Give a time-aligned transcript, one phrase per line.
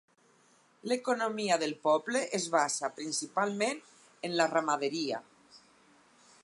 [0.91, 3.83] L'economia del poble es basa principalment
[4.29, 5.21] en la ramaderia.